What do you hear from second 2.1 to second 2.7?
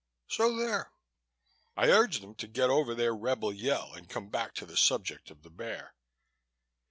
them to